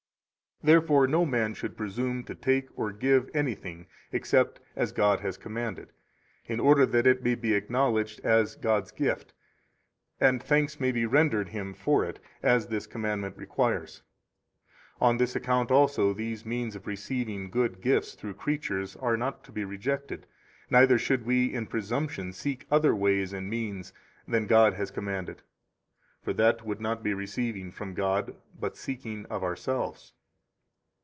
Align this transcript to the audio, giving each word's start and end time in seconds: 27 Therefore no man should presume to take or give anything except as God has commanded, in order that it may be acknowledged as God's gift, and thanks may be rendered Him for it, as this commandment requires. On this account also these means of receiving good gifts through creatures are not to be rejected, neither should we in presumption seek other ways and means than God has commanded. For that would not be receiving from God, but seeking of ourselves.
27 0.63 0.75
Therefore 0.81 1.07
no 1.07 1.25
man 1.25 1.55
should 1.55 1.75
presume 1.75 2.23
to 2.23 2.35
take 2.35 2.67
or 2.77 2.91
give 2.91 3.31
anything 3.33 3.87
except 4.11 4.59
as 4.75 4.91
God 4.91 5.19
has 5.21 5.35
commanded, 5.35 5.91
in 6.45 6.59
order 6.59 6.85
that 6.85 7.07
it 7.07 7.23
may 7.23 7.33
be 7.33 7.55
acknowledged 7.55 8.19
as 8.23 8.57
God's 8.57 8.91
gift, 8.91 9.33
and 10.19 10.43
thanks 10.43 10.79
may 10.79 10.91
be 10.91 11.07
rendered 11.07 11.49
Him 11.49 11.73
for 11.73 12.05
it, 12.05 12.19
as 12.43 12.67
this 12.67 12.85
commandment 12.85 13.37
requires. 13.37 14.03
On 14.99 15.17
this 15.17 15.35
account 15.35 15.71
also 15.71 16.13
these 16.13 16.45
means 16.45 16.75
of 16.75 16.85
receiving 16.85 17.49
good 17.49 17.81
gifts 17.81 18.13
through 18.13 18.35
creatures 18.35 18.95
are 18.97 19.17
not 19.17 19.43
to 19.45 19.51
be 19.51 19.65
rejected, 19.65 20.27
neither 20.69 20.99
should 20.99 21.25
we 21.25 21.51
in 21.51 21.65
presumption 21.65 22.31
seek 22.31 22.67
other 22.69 22.93
ways 22.95 23.33
and 23.33 23.49
means 23.49 23.93
than 24.27 24.45
God 24.45 24.75
has 24.75 24.91
commanded. 24.91 25.41
For 26.21 26.33
that 26.33 26.63
would 26.63 26.79
not 26.79 27.01
be 27.01 27.15
receiving 27.15 27.71
from 27.71 27.95
God, 27.95 28.35
but 28.59 28.77
seeking 28.77 29.25
of 29.25 29.43
ourselves. 29.43 30.13